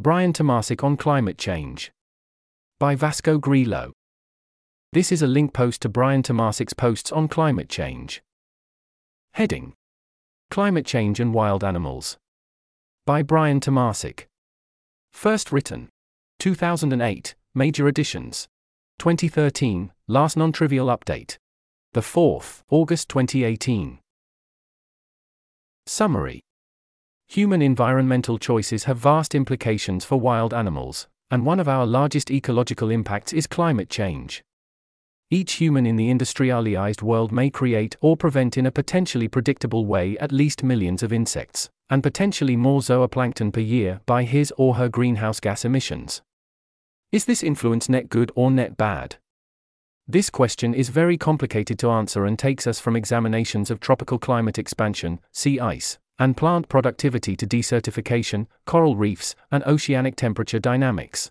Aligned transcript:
Brian 0.00 0.32
Tomasik 0.32 0.84
on 0.84 0.96
Climate 0.96 1.38
Change. 1.38 1.90
By 2.78 2.94
Vasco 2.94 3.36
Grilo. 3.36 3.90
This 4.92 5.10
is 5.10 5.22
a 5.22 5.26
link 5.26 5.52
post 5.52 5.82
to 5.82 5.88
Brian 5.88 6.22
Tomasik's 6.22 6.72
posts 6.72 7.10
on 7.10 7.26
climate 7.26 7.68
change. 7.68 8.22
Heading 9.32 9.74
Climate 10.52 10.86
Change 10.86 11.18
and 11.18 11.34
Wild 11.34 11.64
Animals. 11.64 12.16
By 13.06 13.24
Brian 13.24 13.58
Tomasik. 13.58 14.26
First 15.12 15.50
written 15.50 15.88
2008, 16.38 17.34
Major 17.56 17.88
Editions. 17.88 18.46
2013, 19.00 19.90
Last 20.06 20.36
Non 20.36 20.52
Trivial 20.52 20.86
Update. 20.86 21.38
The 21.92 22.02
4th, 22.02 22.62
August 22.70 23.08
2018. 23.08 23.98
Summary 25.86 26.40
Human 27.30 27.60
environmental 27.60 28.38
choices 28.38 28.84
have 28.84 28.96
vast 28.96 29.34
implications 29.34 30.02
for 30.02 30.18
wild 30.18 30.54
animals, 30.54 31.08
and 31.30 31.44
one 31.44 31.60
of 31.60 31.68
our 31.68 31.84
largest 31.84 32.30
ecological 32.30 32.88
impacts 32.88 33.34
is 33.34 33.46
climate 33.46 33.90
change. 33.90 34.42
Each 35.30 35.52
human 35.52 35.84
in 35.84 35.96
the 35.96 36.08
industrialized 36.08 37.02
world 37.02 37.30
may 37.30 37.50
create 37.50 37.96
or 38.00 38.16
prevent 38.16 38.56
in 38.56 38.64
a 38.64 38.70
potentially 38.70 39.28
predictable 39.28 39.84
way 39.84 40.16
at 40.16 40.32
least 40.32 40.62
millions 40.62 41.02
of 41.02 41.12
insects, 41.12 41.68
and 41.90 42.02
potentially 42.02 42.56
more 42.56 42.80
zooplankton 42.80 43.52
per 43.52 43.60
year 43.60 44.00
by 44.06 44.22
his 44.22 44.50
or 44.56 44.76
her 44.76 44.88
greenhouse 44.88 45.38
gas 45.38 45.66
emissions. 45.66 46.22
Is 47.12 47.26
this 47.26 47.42
influence 47.42 47.90
net 47.90 48.08
good 48.08 48.32
or 48.36 48.50
net 48.50 48.78
bad? 48.78 49.16
This 50.06 50.30
question 50.30 50.72
is 50.72 50.88
very 50.88 51.18
complicated 51.18 51.78
to 51.80 51.90
answer 51.90 52.24
and 52.24 52.38
takes 52.38 52.66
us 52.66 52.80
from 52.80 52.96
examinations 52.96 53.70
of 53.70 53.80
tropical 53.80 54.18
climate 54.18 54.58
expansion, 54.58 55.20
sea 55.30 55.60
ice, 55.60 55.98
and 56.18 56.36
plant 56.36 56.68
productivity 56.68 57.36
to 57.36 57.46
desertification, 57.46 58.46
coral 58.66 58.96
reefs, 58.96 59.34
and 59.50 59.62
oceanic 59.64 60.16
temperature 60.16 60.58
dynamics. 60.58 61.30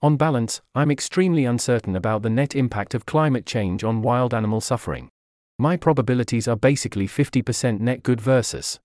On 0.00 0.16
balance, 0.16 0.60
I'm 0.74 0.90
extremely 0.90 1.44
uncertain 1.44 1.96
about 1.96 2.22
the 2.22 2.30
net 2.30 2.54
impact 2.54 2.94
of 2.94 3.06
climate 3.06 3.46
change 3.46 3.82
on 3.82 4.02
wild 4.02 4.32
animal 4.32 4.60
suffering. 4.60 5.08
My 5.58 5.76
probabilities 5.76 6.46
are 6.46 6.56
basically 6.56 7.08
50% 7.08 7.80
net 7.80 8.04
good 8.04 8.20
versus 8.20 8.78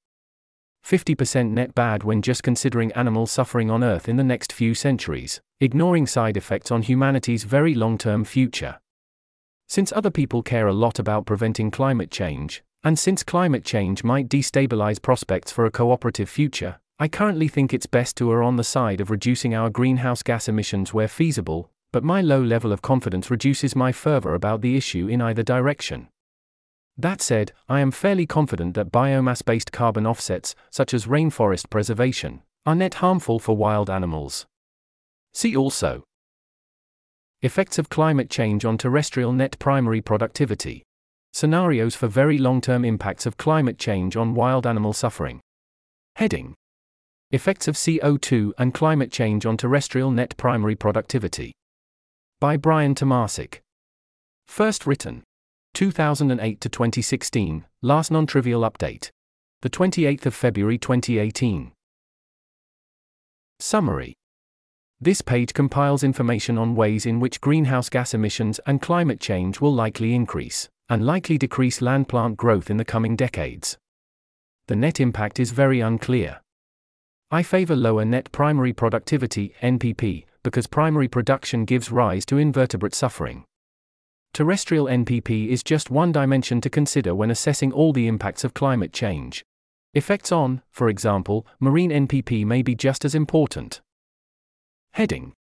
50% 0.84 1.52
net 1.52 1.76
bad 1.76 2.04
when 2.04 2.22
just 2.22 2.42
considering 2.44 2.92
animal 2.94 3.28
suffering 3.28 3.70
on 3.70 3.84
Earth 3.84 4.10
in 4.10 4.18
the 4.18 4.24
next 4.24 4.52
few 4.52 4.74
centuries, 4.74 5.40
ignoring 5.62 6.08
side 6.08 6.36
effects 6.36 6.72
on 6.72 6.82
humanity's 6.82 7.44
very 7.44 7.76
long 7.76 7.98
term 7.98 8.26
future. 8.26 8.80
Since 9.68 9.94
other 9.94 10.12
people 10.12 10.42
care 10.42 10.68
a 10.68 10.74
lot 10.74 11.00
about 11.00 11.26
preventing 11.26 11.72
climate 11.72 12.12
change, 12.12 12.64
and 12.84 13.00
since 13.00 13.24
climate 13.24 13.64
change 13.64 14.04
might 14.04 14.28
destabilize 14.28 15.02
prospects 15.02 15.52
for 15.52 15.66
a 15.66 15.72
cooperative 15.72 16.30
future, 16.30 16.80
I 17.00 17.08
currently 17.08 17.48
think 17.48 17.74
it's 17.74 17.86
best 17.86 18.18
to 18.18 18.32
err 18.32 18.44
on 18.44 18.56
the 18.56 18.64
side 18.64 19.02
of 19.02 19.10
reducing 19.10 19.56
our 19.56 19.70
greenhouse 19.70 20.22
gas 20.22 20.48
emissions 20.48 20.94
where 20.94 21.08
feasible, 21.08 21.72
but 21.92 22.04
my 22.04 22.22
low 22.22 22.42
level 22.42 22.72
of 22.72 22.82
confidence 22.82 23.32
reduces 23.32 23.76
my 23.76 23.92
fervor 23.92 24.34
about 24.34 24.62
the 24.62 24.76
issue 24.76 25.08
in 25.08 25.22
either 25.22 25.44
direction. 25.44 26.08
That 26.98 27.22
said, 27.22 27.52
I 27.68 27.80
am 27.80 27.92
fairly 27.92 28.26
confident 28.26 28.76
that 28.76 28.92
biomass 28.92 29.44
based 29.44 29.72
carbon 29.72 30.06
offsets, 30.06 30.54
such 30.70 30.94
as 30.94 31.08
rainforest 31.08 31.70
preservation, 31.70 32.42
are 32.66 32.76
net 32.76 32.96
harmful 32.96 33.40
for 33.40 33.58
wild 33.58 33.90
animals. 33.90 34.46
See 35.34 35.56
also 35.56 36.04
Effects 37.42 37.78
of 37.78 37.90
climate 37.90 38.30
change 38.30 38.64
on 38.64 38.78
terrestrial 38.78 39.34
net 39.34 39.58
primary 39.60 40.00
productivity. 40.00 40.84
Scenarios 41.36 41.96
for 41.96 42.08
very 42.08 42.38
long 42.38 42.62
term 42.62 42.86
impacts 42.86 43.26
of 43.26 43.38
climate 43.38 43.80
change 43.80 44.16
on 44.16 44.36
wild 44.36 44.68
animal 44.68 44.94
suffering. 44.94 45.42
Heading 46.16 46.54
Effects 47.32 47.68
of 47.68 47.74
CO2 47.74 48.52
and 48.60 48.72
climate 48.72 49.12
change 49.12 49.44
on 49.44 49.58
terrestrial 49.58 50.12
net 50.12 50.38
primary 50.38 50.76
productivity. 50.76 51.52
By 52.40 52.56
Brian 52.56 52.94
Tomasik. 52.94 53.62
First 54.48 54.86
written 54.86 55.24
2008 55.74 56.62
to 56.62 56.70
2016, 56.70 57.66
last 57.82 58.12
non 58.12 58.28
trivial 58.28 58.62
update. 58.62 59.10
The 59.64 59.72
28th 59.72 60.28
of 60.28 60.36
February 60.36 60.78
2018. 60.78 61.72
Summary 63.60 64.14
This 65.02 65.22
page 65.22 65.56
compiles 65.56 66.04
information 66.04 66.60
on 66.60 66.76
ways 66.76 67.08
in 67.08 67.20
which 67.20 67.42
greenhouse 67.42 67.90
gas 67.90 68.14
emissions 68.14 68.60
and 68.68 68.80
climate 68.80 69.20
change 69.20 69.60
will 69.60 69.74
likely 69.74 70.14
increase 70.14 70.70
and 70.94 71.08
likely 71.08 71.40
decrease 71.40 71.82
land 71.82 72.08
plant 72.08 72.38
growth 72.38 72.70
in 72.70 72.78
the 72.78 72.86
coming 72.86 73.16
decades. 73.16 73.80
The 74.68 74.76
net 74.76 75.00
impact 75.00 75.40
is 75.40 75.50
very 75.50 75.80
unclear. 75.80 76.40
I 77.32 77.42
favor 77.42 77.76
lower 77.76 78.06
net 78.06 78.32
primary 78.32 78.74
productivity 78.74 79.56
NPP 79.64 80.26
because 80.44 80.68
primary 80.68 81.08
production 81.08 81.66
gives 81.66 81.92
rise 81.92 82.28
to 82.28 82.38
invertebrate 82.38 82.94
suffering. 82.94 83.44
Terrestrial 84.36 84.86
NPP 84.86 85.48
is 85.48 85.64
just 85.64 85.90
one 85.90 86.12
dimension 86.12 86.62
to 86.62 86.70
consider 86.70 87.16
when 87.16 87.32
assessing 87.32 87.74
all 87.74 87.92
the 87.92 88.06
impacts 88.06 88.44
of 88.44 88.54
climate 88.54 88.94
change. 88.94 89.44
Effects 89.96 90.32
on, 90.32 90.62
for 90.70 90.90
example, 90.90 91.48
marine 91.60 91.90
NPP 91.90 92.46
may 92.46 92.62
be 92.62 92.76
just 92.76 93.04
as 93.04 93.16
important. 93.16 93.82
Heading 94.92 95.34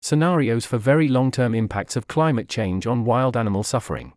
Scenarios 0.00 0.64
for 0.64 0.78
very 0.78 1.08
long 1.08 1.32
term 1.32 1.56
impacts 1.56 1.96
of 1.96 2.06
climate 2.06 2.48
change 2.48 2.86
on 2.86 3.04
wild 3.04 3.36
animal 3.36 3.64
suffering 3.64 4.12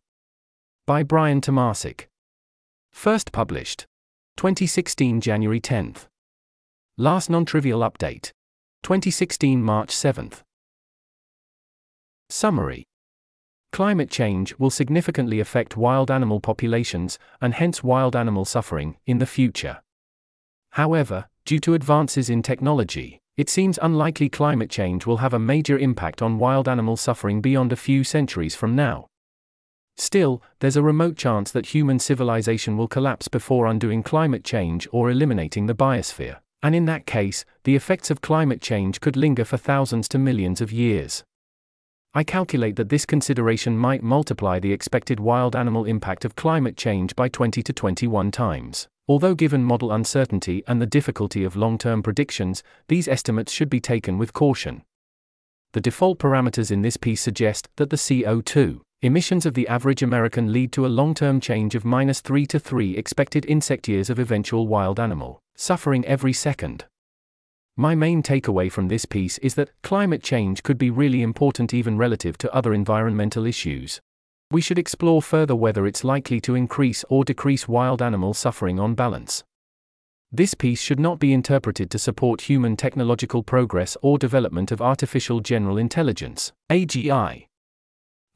by 0.89 1.03
Brian 1.03 1.39
Tomasik. 1.39 2.07
First 2.91 3.31
published 3.31 3.85
2016 4.37 5.21
January 5.21 5.61
10th. 5.61 6.07
Last 6.97 7.29
non-trivial 7.29 7.81
update 7.81 8.31
2016 8.81 9.61
March 9.61 9.89
7th. 9.89 10.41
Summary 12.31 12.87
Climate 13.71 14.09
change 14.09 14.57
will 14.57 14.71
significantly 14.71 15.39
affect 15.39 15.77
wild 15.77 16.09
animal 16.09 16.39
populations, 16.39 17.19
and 17.39 17.53
hence 17.53 17.83
wild 17.83 18.15
animal 18.15 18.43
suffering, 18.43 18.97
in 19.05 19.19
the 19.19 19.27
future. 19.27 19.83
However, 20.71 21.27
due 21.45 21.59
to 21.59 21.75
advances 21.75 22.31
in 22.31 22.41
technology, 22.41 23.19
it 23.37 23.47
seems 23.47 23.77
unlikely 23.83 24.29
climate 24.29 24.71
change 24.71 25.05
will 25.05 25.17
have 25.17 25.35
a 25.35 25.45
major 25.53 25.77
impact 25.77 26.23
on 26.23 26.39
wild 26.39 26.67
animal 26.67 26.97
suffering 26.97 27.41
beyond 27.41 27.71
a 27.71 27.75
few 27.75 28.03
centuries 28.03 28.55
from 28.55 28.75
now. 28.75 29.08
Still, 29.99 30.41
there's 30.59 30.77
a 30.77 30.81
remote 30.81 31.17
chance 31.17 31.51
that 31.51 31.67
human 31.67 31.99
civilization 31.99 32.77
will 32.77 32.87
collapse 32.87 33.27
before 33.27 33.67
undoing 33.67 34.01
climate 34.01 34.45
change 34.45 34.87
or 34.93 35.11
eliminating 35.11 35.65
the 35.65 35.75
biosphere, 35.75 36.37
and 36.63 36.73
in 36.73 36.85
that 36.85 37.05
case, 37.05 37.43
the 37.65 37.75
effects 37.75 38.09
of 38.09 38.21
climate 38.21 38.61
change 38.61 39.01
could 39.01 39.17
linger 39.17 39.43
for 39.43 39.57
thousands 39.57 40.07
to 40.07 40.17
millions 40.17 40.61
of 40.61 40.71
years. 40.71 41.25
I 42.13 42.23
calculate 42.23 42.77
that 42.77 42.87
this 42.87 43.05
consideration 43.05 43.77
might 43.77 44.01
multiply 44.01 44.57
the 44.57 44.71
expected 44.71 45.19
wild 45.19 45.53
animal 45.53 45.83
impact 45.83 46.23
of 46.23 46.37
climate 46.37 46.77
change 46.77 47.13
by 47.17 47.27
20 47.27 47.61
to 47.61 47.73
21 47.73 48.31
times. 48.31 48.87
Although 49.09 49.35
given 49.35 49.65
model 49.65 49.91
uncertainty 49.91 50.63
and 50.65 50.81
the 50.81 50.85
difficulty 50.85 51.43
of 51.43 51.57
long 51.57 51.77
term 51.77 52.01
predictions, 52.01 52.63
these 52.87 53.09
estimates 53.09 53.51
should 53.51 53.69
be 53.69 53.81
taken 53.81 54.17
with 54.17 54.31
caution. 54.31 54.83
The 55.73 55.81
default 55.81 56.19
parameters 56.19 56.71
in 56.71 56.83
this 56.83 56.95
piece 56.95 57.21
suggest 57.21 57.67
that 57.75 57.89
the 57.89 57.97
CO2 57.97 58.79
Emissions 59.01 59.45
of 59.45 59.53
the 59.53 59.65
average 59.69 60.03
American 60.03 60.51
lead 60.51 60.73
to 60.73 60.85
a 60.85 60.87
long 60.87 61.13
term 61.13 61.39
change 61.39 61.73
of 61.73 61.85
minus 61.85 62.19
3 62.19 62.45
to 62.47 62.59
3 62.59 62.97
expected 62.97 63.45
insect 63.45 63.87
years 63.87 64.09
of 64.09 64.19
eventual 64.19 64.67
wild 64.67 64.99
animal 64.99 65.39
suffering 65.55 66.03
every 66.05 66.33
second. 66.33 66.83
My 67.77 67.95
main 67.95 68.21
takeaway 68.21 68.69
from 68.69 68.89
this 68.89 69.05
piece 69.05 69.37
is 69.37 69.55
that 69.55 69.71
climate 69.83 70.21
change 70.21 70.63
could 70.63 70.77
be 70.77 70.89
really 70.89 71.21
important 71.21 71.73
even 71.73 71.97
relative 71.97 72.37
to 72.39 72.53
other 72.53 72.73
environmental 72.73 73.45
issues. 73.45 74.01
We 74.51 74.59
should 74.59 74.77
explore 74.77 75.21
further 75.21 75.55
whether 75.55 75.87
it's 75.87 76.03
likely 76.03 76.41
to 76.41 76.55
increase 76.55 77.05
or 77.07 77.23
decrease 77.23 77.69
wild 77.69 78.01
animal 78.01 78.33
suffering 78.33 78.81
on 78.81 78.95
balance. 78.95 79.45
This 80.29 80.53
piece 80.53 80.81
should 80.81 80.99
not 80.99 81.19
be 81.19 81.31
interpreted 81.31 81.89
to 81.91 81.99
support 81.99 82.41
human 82.41 82.75
technological 82.75 83.43
progress 83.43 83.95
or 84.01 84.17
development 84.17 84.73
of 84.73 84.81
artificial 84.81 85.39
general 85.39 85.77
intelligence, 85.77 86.51
AGI. 86.69 87.48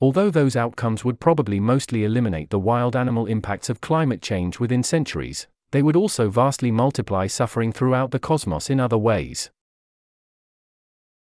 Although 0.03 0.31
those 0.31 0.57
outcomes 0.57 1.05
would 1.05 1.21
probably 1.21 1.61
mostly 1.61 2.03
eliminate 2.03 2.49
the 2.49 2.59
wild 2.59 2.93
animal 2.93 3.25
impacts 3.25 3.69
of 3.69 3.79
climate 3.79 4.21
change 4.21 4.59
within 4.59 4.83
centuries, 4.83 5.47
they 5.71 5.81
would 5.81 5.95
also 5.95 6.29
vastly 6.29 6.71
multiply 6.71 7.25
suffering 7.25 7.71
throughout 7.71 8.11
the 8.11 8.19
cosmos 8.19 8.69
in 8.69 8.81
other 8.81 8.97
ways. 8.97 9.49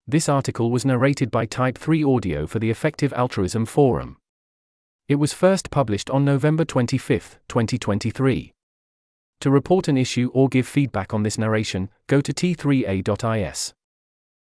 This 0.06 0.26
article 0.26 0.70
was 0.70 0.86
narrated 0.86 1.30
by 1.30 1.44
Type 1.44 1.76
3 1.76 2.02
Audio 2.02 2.46
for 2.46 2.60
the 2.60 2.70
Effective 2.70 3.12
Altruism 3.12 3.66
Forum. 3.66 4.16
It 5.06 5.16
was 5.16 5.34
first 5.34 5.70
published 5.70 6.08
on 6.08 6.24
November 6.24 6.64
25, 6.64 7.40
2023. 7.48 8.54
To 9.40 9.50
report 9.50 9.88
an 9.88 9.98
issue 9.98 10.30
or 10.32 10.48
give 10.48 10.66
feedback 10.66 11.12
on 11.12 11.24
this 11.24 11.36
narration, 11.36 11.90
go 12.06 12.22
to 12.22 12.32
t3a.is. 12.32 13.74